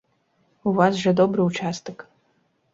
У 0.71 0.73
вас 0.79 0.97
жа 1.03 1.13
добры 1.21 1.47
ўчастак. 1.53 1.97